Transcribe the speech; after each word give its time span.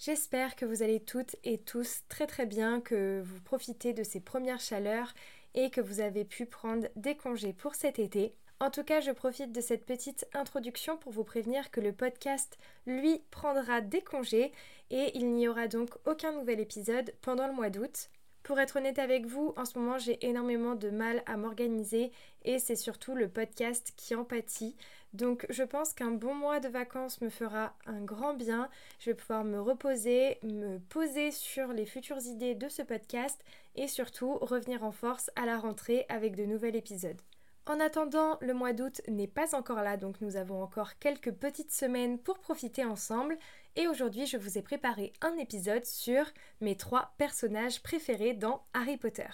J'espère 0.00 0.56
que 0.56 0.64
vous 0.64 0.82
allez 0.82 1.00
toutes 1.00 1.36
et 1.44 1.58
tous 1.58 2.04
très 2.08 2.26
très 2.26 2.46
bien, 2.46 2.80
que 2.80 3.20
vous 3.22 3.38
profitez 3.42 3.92
de 3.92 4.02
ces 4.02 4.18
premières 4.18 4.58
chaleurs 4.58 5.12
et 5.52 5.68
que 5.68 5.82
vous 5.82 6.00
avez 6.00 6.24
pu 6.24 6.46
prendre 6.46 6.88
des 6.96 7.18
congés 7.18 7.52
pour 7.52 7.74
cet 7.74 7.98
été. 7.98 8.34
En 8.60 8.70
tout 8.70 8.82
cas, 8.82 9.02
je 9.02 9.10
profite 9.10 9.52
de 9.52 9.60
cette 9.60 9.84
petite 9.84 10.26
introduction 10.32 10.96
pour 10.96 11.12
vous 11.12 11.22
prévenir 11.22 11.70
que 11.70 11.82
le 11.82 11.92
podcast, 11.92 12.56
lui, 12.86 13.20
prendra 13.30 13.82
des 13.82 14.00
congés 14.00 14.52
et 14.88 15.10
il 15.18 15.34
n'y 15.34 15.48
aura 15.48 15.68
donc 15.68 15.90
aucun 16.06 16.32
nouvel 16.32 16.60
épisode 16.60 17.12
pendant 17.20 17.46
le 17.46 17.52
mois 17.52 17.68
d'août. 17.68 18.08
Pour 18.42 18.58
être 18.58 18.76
honnête 18.76 18.98
avec 18.98 19.26
vous, 19.26 19.52
en 19.56 19.64
ce 19.64 19.78
moment 19.78 19.98
j'ai 19.98 20.24
énormément 20.26 20.74
de 20.74 20.90
mal 20.90 21.22
à 21.26 21.36
m'organiser 21.36 22.10
et 22.44 22.58
c'est 22.58 22.76
surtout 22.76 23.14
le 23.14 23.28
podcast 23.28 23.92
qui 23.96 24.14
en 24.14 24.24
pâtit. 24.24 24.76
Donc 25.12 25.46
je 25.50 25.62
pense 25.62 25.92
qu'un 25.92 26.10
bon 26.10 26.34
mois 26.34 26.60
de 26.60 26.68
vacances 26.68 27.20
me 27.20 27.28
fera 27.28 27.74
un 27.86 28.00
grand 28.00 28.34
bien. 28.34 28.68
Je 28.98 29.10
vais 29.10 29.14
pouvoir 29.14 29.44
me 29.44 29.60
reposer, 29.60 30.38
me 30.42 30.78
poser 30.78 31.32
sur 31.32 31.72
les 31.72 31.86
futures 31.86 32.24
idées 32.26 32.54
de 32.54 32.68
ce 32.68 32.82
podcast 32.82 33.42
et 33.76 33.88
surtout 33.88 34.38
revenir 34.38 34.84
en 34.84 34.92
force 34.92 35.30
à 35.36 35.46
la 35.46 35.58
rentrée 35.58 36.06
avec 36.08 36.34
de 36.36 36.44
nouveaux 36.44 36.66
épisodes. 36.66 37.20
En 37.66 37.78
attendant, 37.78 38.38
le 38.40 38.54
mois 38.54 38.72
d'août 38.72 39.00
n'est 39.06 39.28
pas 39.28 39.54
encore 39.54 39.82
là, 39.82 39.96
donc 39.96 40.20
nous 40.20 40.36
avons 40.36 40.62
encore 40.62 40.98
quelques 40.98 41.32
petites 41.32 41.72
semaines 41.72 42.18
pour 42.18 42.38
profiter 42.38 42.84
ensemble. 42.84 43.38
Et 43.76 43.86
aujourd'hui, 43.86 44.26
je 44.26 44.36
vous 44.36 44.58
ai 44.58 44.62
préparé 44.62 45.12
un 45.20 45.36
épisode 45.36 45.84
sur 45.84 46.24
mes 46.60 46.76
trois 46.76 47.14
personnages 47.18 47.82
préférés 47.82 48.34
dans 48.34 48.64
Harry 48.72 48.96
Potter. 48.96 49.28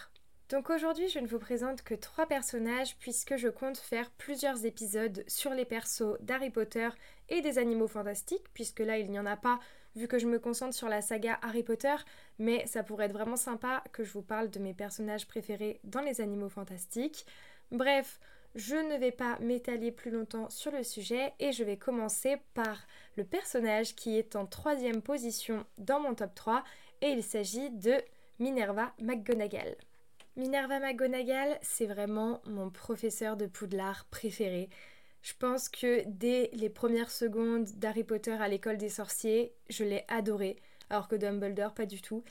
Donc 0.48 0.70
aujourd'hui, 0.70 1.08
je 1.08 1.18
ne 1.18 1.26
vous 1.26 1.40
présente 1.40 1.82
que 1.82 1.94
trois 1.94 2.26
personnages 2.26 2.96
puisque 2.98 3.36
je 3.36 3.48
compte 3.48 3.78
faire 3.78 4.10
plusieurs 4.12 4.64
épisodes 4.64 5.24
sur 5.26 5.52
les 5.52 5.64
persos 5.64 6.16
d'Harry 6.20 6.50
Potter 6.50 6.88
et 7.28 7.40
des 7.40 7.58
animaux 7.58 7.88
fantastiques, 7.88 8.46
puisque 8.54 8.80
là, 8.80 8.98
il 8.98 9.10
n'y 9.10 9.18
en 9.18 9.26
a 9.26 9.36
pas 9.36 9.58
vu 9.96 10.06
que 10.06 10.18
je 10.18 10.26
me 10.26 10.38
concentre 10.38 10.74
sur 10.74 10.88
la 10.88 11.00
saga 11.00 11.38
Harry 11.42 11.64
Potter, 11.64 11.96
mais 12.38 12.64
ça 12.66 12.82
pourrait 12.82 13.06
être 13.06 13.12
vraiment 13.12 13.36
sympa 13.36 13.82
que 13.92 14.04
je 14.04 14.12
vous 14.12 14.22
parle 14.22 14.50
de 14.50 14.60
mes 14.60 14.74
personnages 14.74 15.26
préférés 15.26 15.80
dans 15.82 16.02
les 16.02 16.20
animaux 16.20 16.50
fantastiques. 16.50 17.26
Bref, 17.72 18.20
je 18.54 18.76
ne 18.76 18.96
vais 18.96 19.12
pas 19.12 19.38
m'étaler 19.40 19.90
plus 19.90 20.10
longtemps 20.10 20.48
sur 20.48 20.70
le 20.70 20.82
sujet 20.82 21.34
et 21.40 21.52
je 21.52 21.64
vais 21.64 21.76
commencer 21.76 22.38
par 22.54 22.86
le 23.16 23.24
personnage 23.24 23.94
qui 23.94 24.16
est 24.16 24.36
en 24.36 24.46
troisième 24.46 25.02
position 25.02 25.66
dans 25.76 26.00
mon 26.00 26.14
top 26.14 26.34
3 26.34 26.64
et 27.02 27.08
il 27.08 27.22
s'agit 27.22 27.70
de 27.70 27.94
Minerva 28.38 28.92
McGonagall. 29.00 29.76
Minerva 30.36 30.78
McGonagall, 30.78 31.58
c'est 31.60 31.86
vraiment 31.86 32.40
mon 32.46 32.70
professeur 32.70 33.36
de 33.36 33.46
Poudlard 33.46 34.04
préféré. 34.06 34.68
Je 35.22 35.32
pense 35.38 35.68
que 35.68 36.04
dès 36.06 36.50
les 36.52 36.70
premières 36.70 37.10
secondes 37.10 37.66
d'Harry 37.76 38.04
Potter 38.04 38.32
à 38.32 38.46
l'école 38.46 38.76
des 38.76 38.90
sorciers, 38.90 39.52
je 39.68 39.82
l'ai 39.82 40.04
adoré, 40.08 40.56
alors 40.88 41.08
que 41.08 41.16
Dumbledore 41.16 41.74
pas 41.74 41.86
du 41.86 42.00
tout. 42.00 42.22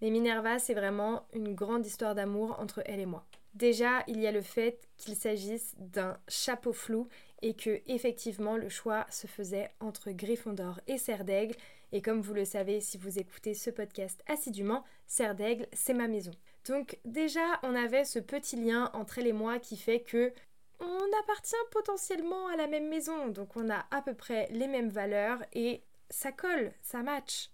Mais 0.00 0.10
Minerva, 0.10 0.58
c'est 0.58 0.74
vraiment 0.74 1.26
une 1.32 1.54
grande 1.54 1.86
histoire 1.86 2.14
d'amour 2.14 2.56
entre 2.60 2.82
elle 2.84 3.00
et 3.00 3.06
moi. 3.06 3.24
Déjà, 3.54 4.02
il 4.06 4.18
y 4.20 4.26
a 4.26 4.32
le 4.32 4.40
fait 4.40 4.88
qu'il 4.96 5.14
s'agisse 5.14 5.74
d'un 5.78 6.16
chapeau 6.26 6.72
flou 6.72 7.08
et 7.42 7.54
que 7.54 7.82
effectivement 7.86 8.56
le 8.56 8.68
choix 8.68 9.06
se 9.10 9.26
faisait 9.26 9.70
entre 9.80 10.10
Gryffondor 10.10 10.80
et 10.86 10.96
Serdaigle 10.96 11.56
et 11.92 12.00
comme 12.00 12.22
vous 12.22 12.32
le 12.32 12.46
savez 12.46 12.80
si 12.80 12.96
vous 12.96 13.18
écoutez 13.18 13.52
ce 13.52 13.68
podcast 13.68 14.22
assidûment, 14.26 14.84
Serdaigle 15.06 15.66
c'est 15.72 15.92
ma 15.92 16.08
maison. 16.08 16.30
Donc 16.66 16.98
déjà, 17.04 17.60
on 17.62 17.74
avait 17.74 18.04
ce 18.04 18.18
petit 18.18 18.56
lien 18.56 18.90
entre 18.94 19.18
elle 19.18 19.26
et 19.26 19.32
moi 19.32 19.58
qui 19.58 19.76
fait 19.76 20.00
que 20.00 20.32
on 20.80 21.20
appartient 21.22 21.54
potentiellement 21.70 22.48
à 22.48 22.56
la 22.56 22.66
même 22.66 22.88
maison, 22.88 23.28
donc 23.28 23.56
on 23.56 23.70
a 23.70 23.84
à 23.90 24.02
peu 24.02 24.14
près 24.14 24.48
les 24.50 24.66
mêmes 24.66 24.88
valeurs 24.88 25.38
et 25.52 25.82
ça 26.10 26.32
colle, 26.32 26.72
ça 26.82 27.02
match. 27.02 27.50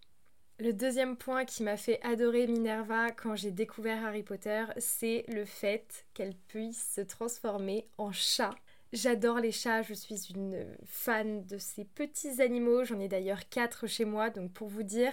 Le 0.61 0.73
deuxième 0.73 1.17
point 1.17 1.45
qui 1.45 1.63
m'a 1.63 1.77
fait 1.77 2.01
adorer 2.03 2.49
Minerva 2.49 3.13
quand 3.13 3.37
j'ai 3.37 3.53
découvert 3.53 4.05
Harry 4.05 4.25
Potter, 4.25 4.65
c'est 4.77 5.25
le 5.29 5.45
fait 5.45 6.05
qu'elle 6.15 6.35
puisse 6.35 6.95
se 6.97 7.01
transformer 7.01 7.87
en 7.97 8.11
chat. 8.11 8.51
J'adore 8.93 9.39
les 9.39 9.53
chats, 9.53 9.83
je 9.83 9.95
suis 9.95 10.33
une 10.35 10.67
fan 10.85 11.45
de 11.47 11.59
ces 11.59 11.85
petits 11.85 12.43
animaux, 12.43 12.83
j'en 12.83 12.99
ai 12.99 13.07
d'ailleurs 13.07 13.49
quatre 13.49 13.87
chez 13.87 14.05
moi, 14.05 14.31
donc 14.31 14.53
pour 14.53 14.67
vous 14.67 14.83
dire. 14.83 15.13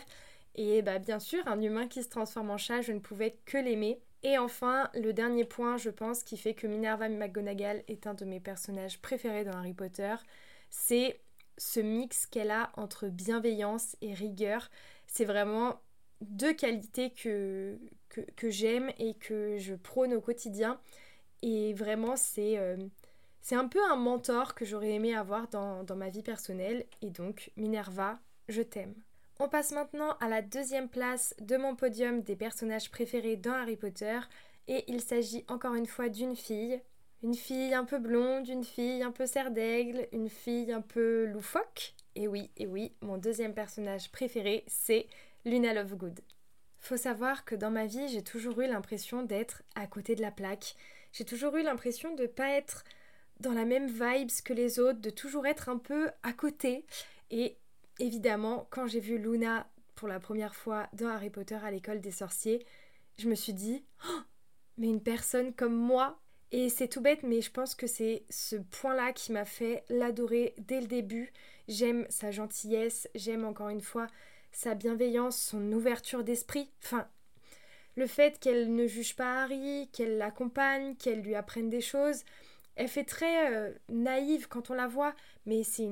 Et 0.56 0.82
bah 0.82 0.98
bien 0.98 1.20
sûr, 1.20 1.48
un 1.48 1.62
humain 1.62 1.88
qui 1.88 2.02
se 2.02 2.10
transforme 2.10 2.50
en 2.50 2.58
chat, 2.58 2.82
je 2.82 2.94
ne 2.94 3.00
pouvais 3.00 3.38
que 3.46 3.60
l'aimer. 3.60 4.02
Et 4.24 4.40
enfin, 4.40 4.90
le 4.96 5.14
dernier 5.14 5.46
point, 5.46 5.78
je 5.78 5.92
pense, 5.92 6.24
qui 6.24 6.38
fait 6.38 6.56
que 6.56 6.66
Minerva 6.66 7.08
McGonagall 7.08 7.84
est 7.88 8.08
un 8.08 8.16
de 8.16 8.26
mes 8.26 8.40
personnages 8.40 9.00
préférés 9.00 9.44
dans 9.44 9.54
Harry 9.60 9.74
Potter, 9.74 10.16
c'est 10.72 11.20
ce 11.58 11.80
mix 11.80 12.26
qu'elle 12.26 12.52
a 12.52 12.72
entre 12.76 13.08
bienveillance 13.08 13.96
et 14.02 14.14
rigueur 14.14 14.70
c'est 15.16 15.26
vraiment 15.26 15.80
deux 16.20 16.54
qualités 16.54 17.10
que, 17.10 17.78
j'aime 18.44 18.92
et 19.00 19.14
que 19.14 19.58
je 19.58 19.74
prône 19.74 20.14
au 20.14 20.20
quotidien. 20.20 20.78
Et 21.42 21.74
vraiment, 21.74 22.18
c'est 22.18 22.58
euh, 22.58 22.76
c'est 23.42 23.56
un 23.56 23.68
peu 23.68 23.80
un 23.90 23.96
mentor 23.96 24.56
que 24.56 24.66
j'aurais 24.66 24.92
aimé 24.92 25.16
avoir 25.16 25.48
dans, 25.48 25.84
dans 25.84 25.96
ma 25.96 26.10
vie 26.10 26.24
personnelle. 26.24 26.86
Et 27.02 27.12
donc, 27.12 27.52
Minerva, 27.56 28.20
je 28.50 28.62
t'aime. 28.62 28.94
On 29.40 29.48
passe 29.48 29.72
maintenant 29.72 30.18
à 30.20 30.28
la 30.28 30.42
deuxième 30.42 30.90
place 30.90 31.34
de 31.40 31.56
mon 31.56 31.76
podium 31.76 32.22
des 32.22 32.36
personnages 32.36 32.92
préférés 32.92 33.38
dans 33.38 33.54
Harry 33.54 33.78
Potter. 33.78 34.20
Et 34.68 34.84
il 34.92 35.00
s'agit 35.00 35.46
encore 35.48 35.76
une 35.76 35.86
fois 35.86 36.10
d'une 36.10 36.36
fille. 36.36 36.82
Une 37.24 37.36
fille 37.36 37.74
un 37.74 37.86
peu 37.86 38.00
blonde, 38.00 38.50
une 38.50 38.66
fille 38.66 39.02
un 39.02 39.12
peu 39.12 39.26
serre 39.26 39.52
d'aigle, 39.52 40.08
une 40.12 40.30
fille 40.30 40.74
un 40.74 40.82
peu 40.82 41.26
loufoque. 41.26 41.96
Et 42.16 42.28
oui, 42.28 42.50
et 42.56 42.66
oui, 42.66 42.94
mon 43.02 43.18
deuxième 43.18 43.54
personnage 43.54 44.12
préféré, 44.12 44.64
c'est 44.68 45.08
Luna 45.44 45.74
Lovegood. 45.74 46.22
Faut 46.80 46.98
savoir 46.98 47.46
que 47.46 47.56
dans 47.56 47.72
ma 47.72 47.86
vie, 47.86 48.08
j'ai 48.08 48.24
toujours 48.24 48.62
eu 48.62 48.68
l'impression 48.68 49.24
d'être 49.24 49.64
à 49.76 49.86
côté 49.86 50.16
de 50.16 50.22
la 50.22 50.32
plaque. 50.32 50.76
J'ai 51.12 51.26
toujours 51.26 51.56
eu 51.58 51.64
l'impression 51.64 52.16
de 52.16 52.26
pas 52.26 52.50
être 52.52 52.84
dans 53.42 53.52
la 53.52 53.66
même 53.66 53.88
vibes 53.88 54.32
que 54.46 54.54
les 54.54 54.80
autres, 54.80 55.02
de 55.02 55.10
toujours 55.10 55.46
être 55.46 55.68
un 55.68 55.78
peu 55.78 56.10
à 56.24 56.32
côté. 56.32 56.86
Et 57.32 57.58
évidemment, 58.00 58.68
quand 58.70 58.88
j'ai 58.88 59.00
vu 59.02 59.18
Luna 59.18 59.68
pour 59.96 60.08
la 60.08 60.20
première 60.20 60.56
fois 60.56 60.88
dans 60.94 61.10
Harry 61.10 61.30
Potter 61.30 61.56
à 61.56 61.72
l'école 61.72 62.00
des 62.00 62.12
sorciers, 62.12 62.66
je 63.18 63.28
me 63.28 63.36
suis 63.36 63.54
dit, 63.54 63.84
oh, 64.10 64.22
mais 64.78 64.88
une 64.88 65.04
personne 65.04 65.54
comme 65.54 65.76
moi 65.76 66.22
et 66.58 66.70
c'est 66.70 66.88
tout 66.88 67.02
bête, 67.02 67.24
mais 67.24 67.42
je 67.42 67.52
pense 67.52 67.76
que 67.76 67.86
c'est 67.86 68.24
ce 68.30 68.56
point-là 68.56 69.12
qui 69.12 69.34
m'a 69.34 69.44
fait 69.44 69.84
l'adorer 69.90 70.56
dès 70.58 70.80
le 70.80 70.88
début. 70.88 71.34
J'aime 71.68 72.06
sa 72.08 72.32
gentillesse, 72.32 73.10
j'aime 73.14 73.44
encore 73.44 73.68
une 73.68 73.82
fois 73.82 74.08
sa 74.54 74.74
bienveillance, 74.74 75.38
son 75.38 75.70
ouverture 75.74 76.24
d'esprit. 76.24 76.72
Enfin, 76.82 77.10
le 77.98 78.08
fait 78.08 78.40
qu'elle 78.40 78.74
ne 78.74 78.88
juge 78.88 79.18
pas 79.18 79.44
Harry, 79.44 79.90
qu'elle 79.92 80.18
l'accompagne, 80.18 80.96
qu'elle 80.96 81.20
lui 81.20 81.36
apprenne 81.36 81.70
des 81.70 81.82
choses. 81.82 82.24
Elle 82.78 82.88
fait 82.88 83.04
très 83.04 83.54
euh, 83.54 83.74
naïve 83.90 84.48
quand 84.48 84.70
on 84.70 84.76
la 84.76 84.88
voit, 84.88 85.14
mais 85.46 85.64
c'est 85.66 85.90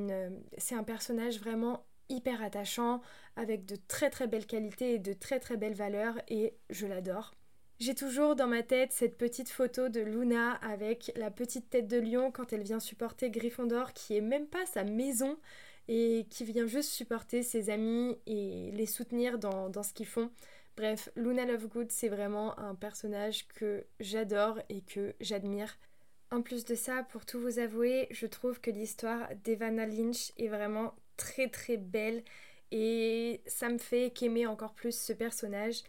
c'est 0.57 0.75
un 0.75 0.83
personnage 0.85 1.39
vraiment 1.41 1.83
hyper 2.07 2.41
attachant, 2.41 3.01
avec 3.35 3.65
de 3.65 3.75
très 3.89 4.09
très 4.09 4.27
belles 4.27 4.47
qualités 4.47 4.93
et 4.93 4.99
de 4.99 5.11
très 5.11 5.41
très 5.41 5.57
belles 5.57 5.75
valeurs, 5.75 6.15
et 6.29 6.53
je 6.69 6.87
l'adore. 6.87 7.33
J'ai 7.83 7.95
toujours 7.95 8.37
dans 8.37 8.47
ma 8.47 8.63
tête 8.63 8.93
cette 8.93 9.17
petite 9.17 9.49
photo 9.49 9.89
de 9.89 9.99
Luna 9.99 10.53
avec 10.61 11.11
la 11.17 11.29
petite 11.29 11.69
tête 11.69 11.89
de 11.89 11.99
lion 11.99 12.31
quand 12.31 12.53
elle 12.53 12.63
vient 12.63 12.79
supporter 12.79 13.29
Gryffondor 13.29 13.91
qui 13.91 14.15
est 14.15 14.21
même 14.21 14.47
pas 14.47 14.65
sa 14.65 14.85
maison 14.85 15.37
et 15.89 16.25
qui 16.29 16.45
vient 16.45 16.65
juste 16.65 16.91
supporter 16.91 17.43
ses 17.43 17.69
amis 17.69 18.17
et 18.25 18.71
les 18.71 18.85
soutenir 18.85 19.37
dans, 19.37 19.67
dans 19.67 19.83
ce 19.83 19.91
qu'ils 19.91 20.05
font. 20.05 20.31
Bref, 20.77 21.09
Luna 21.17 21.43
Lovegood 21.43 21.91
c'est 21.91 22.07
vraiment 22.07 22.57
un 22.57 22.73
personnage 22.73 23.49
que 23.49 23.83
j'adore 23.99 24.59
et 24.69 24.79
que 24.79 25.13
j'admire. 25.19 25.77
En 26.31 26.41
plus 26.41 26.63
de 26.63 26.75
ça, 26.75 27.03
pour 27.03 27.25
tout 27.25 27.41
vous 27.41 27.59
avouer, 27.59 28.07
je 28.11 28.27
trouve 28.27 28.61
que 28.61 28.71
l'histoire 28.71 29.27
d'Evana 29.43 29.85
Lynch 29.85 30.31
est 30.37 30.47
vraiment 30.47 30.95
très 31.17 31.49
très 31.49 31.75
belle 31.75 32.23
et 32.71 33.41
ça 33.45 33.67
me 33.67 33.77
fait 33.77 34.13
qu'aimer 34.15 34.47
encore 34.47 34.73
plus 34.73 34.97
ce 34.97 35.11
personnage. 35.11 35.83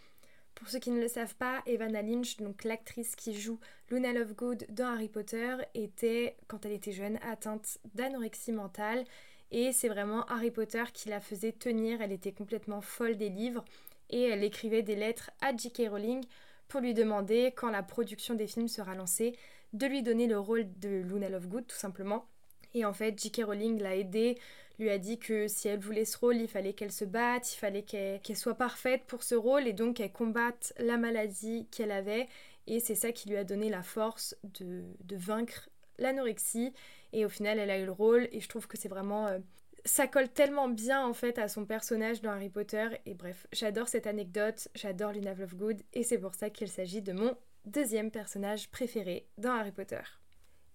Pour 0.54 0.68
ceux 0.68 0.78
qui 0.78 0.90
ne 0.90 1.00
le 1.00 1.08
savent 1.08 1.34
pas, 1.34 1.62
Evanna 1.66 2.00
Lynch, 2.00 2.36
donc 2.36 2.64
l'actrice 2.64 3.16
qui 3.16 3.38
joue 3.38 3.58
Luna 3.90 4.12
Lovegood 4.12 4.66
dans 4.70 4.86
Harry 4.86 5.08
Potter, 5.08 5.56
était, 5.74 6.36
quand 6.46 6.64
elle 6.64 6.72
était 6.72 6.92
jeune, 6.92 7.18
atteinte 7.28 7.78
d'anorexie 7.94 8.52
mentale 8.52 9.04
Et 9.50 9.72
c'est 9.72 9.88
vraiment 9.88 10.24
Harry 10.26 10.50
Potter 10.50 10.84
qui 10.92 11.08
la 11.08 11.20
faisait 11.20 11.52
tenir. 11.52 12.00
Elle 12.00 12.12
était 12.12 12.32
complètement 12.32 12.80
folle 12.80 13.16
des 13.16 13.28
livres 13.28 13.64
et 14.10 14.22
elle 14.22 14.44
écrivait 14.44 14.82
des 14.82 14.96
lettres 14.96 15.30
à 15.40 15.56
J.K. 15.56 15.88
Rowling 15.90 16.24
pour 16.68 16.80
lui 16.80 16.94
demander, 16.94 17.52
quand 17.56 17.70
la 17.70 17.82
production 17.82 18.34
des 18.34 18.46
films 18.46 18.68
sera 18.68 18.94
lancée, 18.94 19.36
de 19.72 19.86
lui 19.86 20.02
donner 20.02 20.26
le 20.26 20.38
rôle 20.38 20.66
de 20.78 20.88
Luna 20.88 21.28
Lovegood 21.28 21.66
tout 21.66 21.76
simplement. 21.76 22.26
Et 22.74 22.84
en 22.84 22.92
fait, 22.92 23.20
J.K. 23.20 23.42
Rowling 23.44 23.80
l'a 23.80 23.96
aidée, 23.96 24.38
lui 24.78 24.90
a 24.90 24.98
dit 24.98 25.18
que 25.18 25.46
si 25.48 25.68
elle 25.68 25.78
voulait 25.78 26.04
ce 26.04 26.18
rôle, 26.18 26.36
il 26.36 26.48
fallait 26.48 26.72
qu'elle 26.72 26.92
se 26.92 27.04
batte, 27.04 27.52
il 27.54 27.58
fallait 27.58 27.82
qu'elle 27.82 28.36
soit 28.36 28.54
parfaite 28.54 29.02
pour 29.06 29.22
ce 29.22 29.34
rôle 29.34 29.66
et 29.66 29.72
donc 29.72 29.96
qu'elle 29.96 30.12
combatte 30.12 30.72
la 30.78 30.96
maladie 30.96 31.68
qu'elle 31.70 31.92
avait. 31.92 32.28
Et 32.66 32.80
c'est 32.80 32.94
ça 32.94 33.12
qui 33.12 33.28
lui 33.28 33.36
a 33.36 33.44
donné 33.44 33.68
la 33.68 33.82
force 33.82 34.36
de, 34.44 34.82
de 35.04 35.16
vaincre 35.16 35.68
l'anorexie. 35.98 36.72
Et 37.12 37.24
au 37.24 37.28
final, 37.28 37.58
elle 37.58 37.70
a 37.70 37.78
eu 37.78 37.84
le 37.84 37.92
rôle 37.92 38.28
et 38.32 38.40
je 38.40 38.48
trouve 38.48 38.66
que 38.66 38.76
c'est 38.76 38.88
vraiment... 38.88 39.26
Euh, 39.28 39.38
ça 39.86 40.06
colle 40.06 40.30
tellement 40.30 40.68
bien 40.68 41.06
en 41.06 41.12
fait 41.12 41.38
à 41.38 41.46
son 41.46 41.66
personnage 41.66 42.22
dans 42.22 42.30
Harry 42.30 42.48
Potter. 42.48 42.88
Et 43.06 43.14
bref, 43.14 43.46
j'adore 43.52 43.88
cette 43.88 44.06
anecdote, 44.06 44.68
j'adore 44.74 45.12
Luna 45.12 45.34
Lovegood 45.34 45.82
et 45.92 46.02
c'est 46.02 46.18
pour 46.18 46.34
ça 46.34 46.48
qu'il 46.48 46.68
s'agit 46.68 47.02
de 47.02 47.12
mon 47.12 47.36
deuxième 47.66 48.10
personnage 48.10 48.70
préféré 48.70 49.26
dans 49.36 49.52
Harry 49.52 49.72
Potter. 49.72 50.00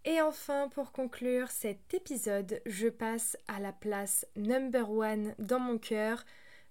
Et 0.06 0.22
enfin, 0.22 0.70
pour 0.70 0.92
conclure 0.92 1.52
cet 1.52 1.94
épisode, 1.94 2.62
je 2.66 2.88
passe 2.88 3.38
à 3.48 3.60
la 3.60 3.74
place 3.74 4.26
number 4.36 4.90
one 4.90 5.36
dans 5.40 5.60
mon 5.60 5.78
cœur. 5.78 6.24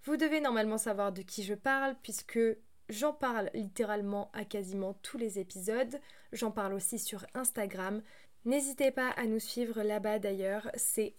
Vous 0.05 0.17
devez 0.17 0.41
normalement 0.41 0.79
savoir 0.79 1.13
de 1.13 1.23
qui 1.23 1.43
je 1.43 1.55
parle 1.55 1.95
puisque 2.03 2.41
j'en 2.89 3.13
parle 3.13 3.51
littéralement 3.53 4.31
à 4.33 4.45
quasiment 4.45 4.95
tous 5.03 5.19
les 5.19 5.39
épisodes. 5.39 6.01
J'en 6.33 6.51
parle 6.51 6.73
aussi 6.73 6.99
sur 6.99 7.27
Instagram. 7.35 8.03
N'hésitez 8.45 8.91
pas 8.91 9.11
à 9.11 9.27
nous 9.27 9.41
suivre 9.41 9.83
là-bas 9.83 10.19
d'ailleurs, 10.19 10.71
c'est 10.75 11.15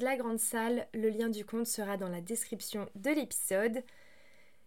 la 0.00 0.16
grande 0.16 0.38
salle, 0.38 0.86
le 0.94 1.08
lien 1.08 1.28
du 1.28 1.44
compte 1.44 1.66
sera 1.66 1.96
dans 1.96 2.08
la 2.08 2.20
description 2.20 2.88
de 2.94 3.10
l'épisode. 3.10 3.82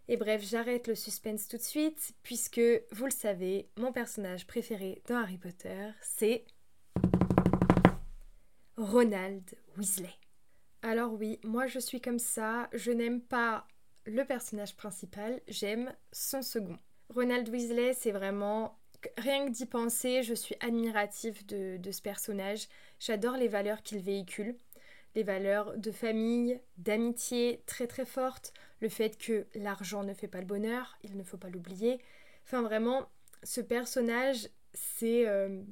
Et 0.08 0.18
bref, 0.18 0.42
j'arrête 0.42 0.86
le 0.86 0.94
suspense 0.94 1.48
tout 1.48 1.56
de 1.56 1.62
suite, 1.62 2.12
puisque 2.22 2.60
vous 2.90 3.06
le 3.06 3.10
savez, 3.10 3.70
mon 3.78 3.90
personnage 3.90 4.46
préféré 4.46 5.00
dans 5.08 5.16
Harry 5.16 5.38
Potter, 5.38 5.88
c'est 6.02 6.44
Ronald 8.76 9.42
Weasley. 9.76 10.14
Alors 10.82 11.12
oui, 11.14 11.38
moi 11.44 11.66
je 11.66 11.78
suis 11.78 12.00
comme 12.00 12.18
ça, 12.18 12.68
je 12.72 12.90
n'aime 12.90 13.20
pas 13.20 13.66
le 14.06 14.24
personnage 14.24 14.76
principal, 14.76 15.40
j'aime 15.48 15.92
son 16.12 16.42
second. 16.42 16.78
Ronald 17.14 17.48
Weasley, 17.48 17.94
c'est 17.94 18.10
vraiment... 18.10 18.78
Rien 19.18 19.46
que 19.46 19.50
d'y 19.50 19.66
penser, 19.66 20.22
je 20.22 20.32
suis 20.32 20.56
admirative 20.60 21.44
de, 21.46 21.78
ce 21.92 22.00
personnage. 22.00 22.68
J'adore 22.98 23.36
les 23.36 23.48
valeurs 23.48 23.82
qu'il 23.82 23.98
véhicule. 23.98 24.56
Les 25.14 25.22
valeurs 25.22 25.76
de 25.76 25.92
famille, 25.92 26.58
d'amitié 26.78 27.62
très 27.66 27.86
très 27.86 28.06
fortes. 28.06 28.54
Le 28.80 28.88
fait 28.88 29.18
que 29.18 29.46
l'argent 29.54 30.04
ne 30.04 30.14
fait 30.14 30.26
pas 30.26 30.40
le 30.40 30.46
bonheur, 30.46 30.98
il 31.02 31.16
ne 31.16 31.22
faut 31.22 31.36
pas 31.36 31.50
l'oublier. 31.50 32.00
Enfin 32.44 32.62
vraiment, 32.62 33.08
ce 33.42 33.60
personnage, 33.60 34.48
c'est... 34.72 35.28
Euh, 35.28 35.62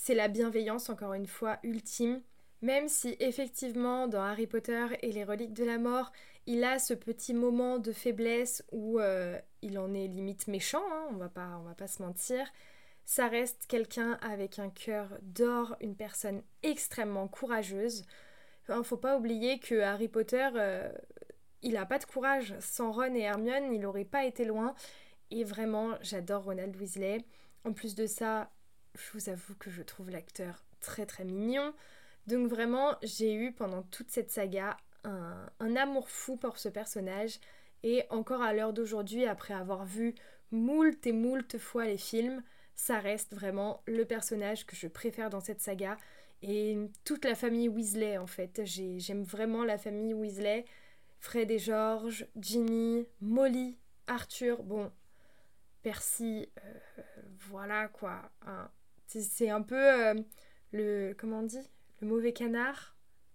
c'est 0.00 0.14
la 0.14 0.28
bienveillance, 0.28 0.88
encore 0.90 1.14
une 1.14 1.26
fois, 1.26 1.58
ultime. 1.62 2.20
Même 2.62 2.88
si 2.88 3.16
effectivement 3.20 4.08
dans 4.08 4.22
Harry 4.22 4.46
Potter 4.46 4.86
et 5.02 5.12
les 5.12 5.24
reliques 5.24 5.54
de 5.54 5.64
la 5.64 5.78
mort, 5.78 6.12
il 6.46 6.64
a 6.64 6.78
ce 6.78 6.94
petit 6.94 7.34
moment 7.34 7.78
de 7.78 7.92
faiblesse 7.92 8.64
où 8.72 8.98
euh, 8.98 9.38
il 9.62 9.78
en 9.78 9.94
est 9.94 10.08
limite 10.08 10.48
méchant, 10.48 10.82
hein, 10.90 11.08
on 11.10 11.16
va 11.16 11.28
pas, 11.28 11.60
va 11.64 11.74
pas 11.74 11.86
se 11.86 12.02
mentir, 12.02 12.50
ça 13.04 13.28
reste 13.28 13.66
quelqu'un 13.68 14.18
avec 14.22 14.58
un 14.58 14.70
cœur 14.70 15.08
d'or, 15.22 15.76
une 15.80 15.94
personne 15.94 16.42
extrêmement 16.62 17.28
courageuse. 17.28 18.04
Enfin, 18.62 18.82
faut 18.82 18.96
pas 18.96 19.16
oublier 19.16 19.60
que 19.60 19.80
Harry 19.80 20.08
Potter, 20.08 20.48
euh, 20.56 20.90
il 21.62 21.76
a 21.76 21.86
pas 21.86 21.98
de 21.98 22.04
courage. 22.04 22.54
Sans 22.60 22.92
Ron 22.92 23.14
et 23.14 23.20
Hermione, 23.20 23.72
il 23.72 23.86
aurait 23.86 24.04
pas 24.04 24.24
été 24.24 24.44
loin. 24.44 24.74
Et 25.30 25.44
vraiment, 25.44 25.94
j'adore 26.02 26.44
Ronald 26.44 26.76
Weasley. 26.76 27.24
En 27.64 27.72
plus 27.72 27.94
de 27.94 28.06
ça, 28.06 28.50
je 28.94 29.12
vous 29.18 29.28
avoue 29.28 29.54
que 29.54 29.70
je 29.70 29.82
trouve 29.82 30.10
l'acteur 30.10 30.64
très 30.80 31.06
très 31.06 31.24
mignon. 31.24 31.74
Donc 32.26 32.48
vraiment, 32.48 32.96
j'ai 33.02 33.34
eu 33.34 33.52
pendant 33.52 33.82
toute 33.82 34.10
cette 34.10 34.30
saga 34.30 34.76
un, 35.04 35.76
amour 35.76 36.08
fou 36.10 36.36
pour 36.36 36.58
ce 36.58 36.68
personnage. 36.68 37.40
Et 37.82 38.04
encore 38.10 38.42
à 38.42 38.52
l'heure 38.52 38.72
d'aujourd'hui, 38.72 39.24
après 39.24 39.54
avoir 39.54 39.84
vu 39.84 40.14
moult 40.50 41.06
et 41.06 41.12
moult 41.12 41.58
fois 41.58 41.84
les 41.84 41.98
films, 41.98 42.42
ça 42.74 42.98
reste 42.98 43.34
vraiment 43.34 43.82
le 43.86 44.04
personnage 44.04 44.66
que 44.66 44.76
je 44.76 44.88
préfère 44.88 45.30
dans 45.30 45.40
cette 45.40 45.60
saga. 45.60 45.96
Et 46.42 46.76
toute 47.04 47.24
la 47.24 47.34
famille 47.34 47.68
Weasley 47.68 48.18
en 48.18 48.26
fait. 48.26 48.60
J'aime 48.64 49.22
vraiment 49.22 49.64
la 49.64 49.78
famille 49.78 50.14
Weasley. 50.14 50.64
Fred 51.20 51.50
et 51.50 51.58
George, 51.58 52.26
Ginny, 52.36 53.04
Molly, 53.20 53.76
Arthur, 54.06 54.62
bon, 54.62 54.92
Percy, 55.82 56.48
euh, 56.64 57.02
voilà 57.48 57.88
quoi. 57.88 58.30
C'est 59.08 59.48
un 59.48 59.62
peu 59.62 59.76
euh, 59.76 60.14
le. 60.72 61.14
Comment 61.18 61.40
on 61.40 61.42
dit? 61.42 61.70
Le 62.00 62.06
mauvais 62.06 62.32
canard? 62.32 62.94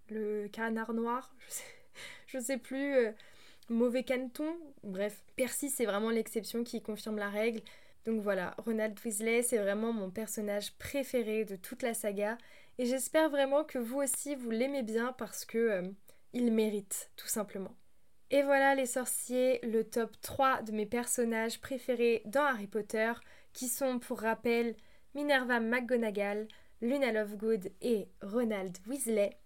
Le 0.10 0.48
canard 0.48 0.94
noir? 0.94 1.36
Je 2.28 2.40
sais, 2.40 2.58
plus. 2.58 2.96
Euh, 2.96 3.12
mauvais 3.70 4.04
caneton? 4.04 4.56
Bref, 4.84 5.24
Percy, 5.36 5.70
c'est 5.70 5.86
vraiment 5.86 6.12
l'exception 6.12 6.64
qui 6.64 6.82
confirme 6.82 7.18
la 7.18 7.30
règle. 7.30 7.62
Donc 8.06 8.22
voilà, 8.22 8.54
Ronald 8.58 9.00
Weasley, 9.04 9.44
c'est 9.44 9.58
vraiment 9.58 9.94
mon 9.94 10.12
personnage 10.12 10.74
préféré 10.74 11.46
de 11.46 11.56
toute 11.56 11.82
la 11.82 11.94
saga. 11.94 12.38
Et 12.78 12.86
j'espère 12.86 13.30
vraiment 13.30 13.64
que 13.64 13.80
vous 13.80 14.00
aussi, 14.00 14.36
vous 14.36 14.52
l'aimez 14.52 14.84
bien 14.84 15.14
parce 15.14 15.46
que 15.46 15.58
euh, 15.58 15.82
il 16.34 16.52
mérite, 16.52 17.12
tout 17.16 17.28
simplement. 17.28 17.76
Et 18.30 18.42
voilà 18.42 18.76
les 18.76 18.88
sorciers, 18.88 19.60
le 19.64 19.84
top 19.84 20.20
3 20.22 20.64
de 20.64 20.72
mes 20.72 20.86
personnages 20.86 21.62
préférés 21.62 22.24
dans 22.26 22.44
Harry 22.44 22.68
Potter, 22.68 23.14
qui 23.54 23.68
sont 23.68 24.00
pour 24.00 24.20
rappel 24.22 24.76
Minerva 25.16 25.60
McGonagall, 25.60 26.48
Luna 26.82 27.12
Lovegood 27.12 27.72
et 27.82 28.08
Ronald 28.22 28.78
Weasley. 28.88 29.38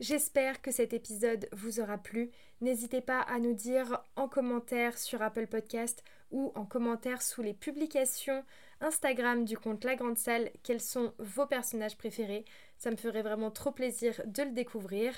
J'espère 0.00 0.60
que 0.62 0.72
cet 0.72 0.92
épisode 0.92 1.48
vous 1.52 1.78
aura 1.78 1.96
plu. 1.96 2.32
N'hésitez 2.60 3.00
pas 3.00 3.20
à 3.20 3.38
nous 3.38 3.54
dire 3.54 4.02
en 4.16 4.26
commentaire 4.26 4.98
sur 4.98 5.22
Apple 5.22 5.46
Podcast 5.46 6.02
ou 6.32 6.50
en 6.56 6.64
commentaire 6.64 7.22
sous 7.22 7.40
les 7.40 7.54
publications 7.54 8.44
Instagram 8.80 9.44
du 9.44 9.56
compte 9.56 9.84
La 9.84 9.94
Grande 9.94 10.18
Salle 10.18 10.50
quels 10.64 10.80
sont 10.80 11.12
vos 11.18 11.46
personnages 11.46 11.96
préférés. 11.96 12.44
Ça 12.78 12.90
me 12.90 12.96
ferait 12.96 13.22
vraiment 13.22 13.52
trop 13.52 13.70
plaisir 13.70 14.20
de 14.26 14.42
le 14.42 14.50
découvrir. 14.50 15.14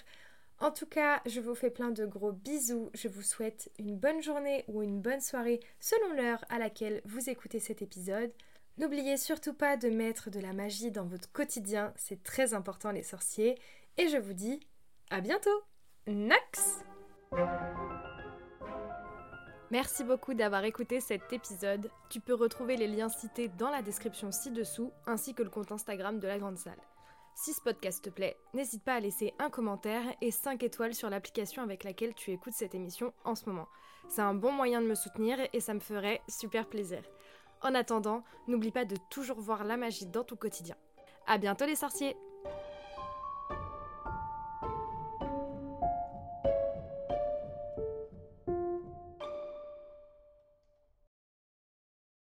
En 0.61 0.71
tout 0.71 0.87
cas, 0.87 1.23
je 1.25 1.41
vous 1.41 1.55
fais 1.55 1.71
plein 1.71 1.91
de 1.91 2.05
gros 2.05 2.33
bisous. 2.33 2.91
Je 2.93 3.09
vous 3.09 3.23
souhaite 3.23 3.71
une 3.79 3.97
bonne 3.97 4.23
journée 4.23 4.65
ou 4.69 4.83
une 4.83 5.01
bonne 5.01 5.21
soirée 5.21 5.61
selon 5.81 6.13
l'heure 6.13 6.45
à 6.51 6.59
laquelle 6.59 7.01
vous 7.07 7.31
écoutez 7.31 7.59
cet 7.59 7.81
épisode. 7.81 8.33
N'oubliez 8.77 9.17
surtout 9.17 9.55
pas 9.55 9.77
de 9.77 9.89
mettre 9.89 10.31
de 10.31 10.41
la 10.41 10.53
magie 10.53 10.91
dans 10.91 11.05
votre 11.05 11.31
quotidien, 11.31 11.93
c'est 11.97 12.25
très 12.25 12.55
important 12.55 12.91
les 12.91 13.05
sorciers. 13.05 13.57
Et 13.99 14.09
je 14.09 14.17
vous 14.17 14.33
dis 14.33 14.59
à 15.11 15.21
bientôt 15.21 15.63
Nox 16.09 16.81
Merci 19.71 20.03
beaucoup 20.03 20.35
d'avoir 20.35 20.65
écouté 20.65 21.01
cet 21.01 21.33
épisode. 21.33 21.89
Tu 22.11 22.21
peux 22.21 22.35
retrouver 22.35 22.77
les 22.77 22.89
liens 22.89 23.09
cités 23.09 23.49
dans 23.49 23.71
la 23.71 23.83
description 23.83 24.33
ci-dessous, 24.33 24.93
ainsi 25.07 25.35
que 25.35 25.43
le 25.43 25.51
compte 25.51 25.71
Instagram 25.71 26.19
de 26.19 26.27
la 26.27 26.39
Grande 26.39 26.59
Salle. 26.59 26.81
Si 27.37 27.53
ce 27.53 27.61
podcast 27.61 28.05
te 28.05 28.11
plaît, 28.11 28.37
n'hésite 28.55 28.85
pas 28.85 28.95
à 28.95 29.01
laisser 29.01 29.35
un 29.39 29.51
commentaire 29.51 30.05
et 30.21 30.31
5 30.31 30.63
étoiles 30.63 30.95
sur 30.95 31.11
l'application 31.11 31.63
avec 31.63 31.83
laquelle 31.83 32.15
tu 32.15 32.31
écoutes 32.31 32.55
cette 32.55 32.75
émission 32.75 33.13
en 33.25 33.35
ce 33.35 33.49
moment. 33.49 33.69
C'est 34.09 34.23
un 34.23 34.35
bon 34.35 34.53
moyen 34.53 34.81
de 34.81 34.87
me 34.87 34.95
soutenir 34.95 35.39
et 35.53 35.61
ça 35.61 35.75
me 35.75 35.81
ferait 35.81 36.23
super 36.29 36.69
plaisir. 36.69 37.03
En 37.65 37.75
attendant, 37.75 38.23
n'oublie 38.47 38.71
pas 38.71 38.85
de 38.85 38.97
toujours 39.09 39.41
voir 39.41 39.65
la 39.65 39.79
magie 39.79 40.05
dans 40.05 40.23
ton 40.23 40.37
quotidien. 40.37 40.77
À 41.27 41.39
bientôt 41.39 41.65
les 41.65 41.77
sorciers 41.77 42.15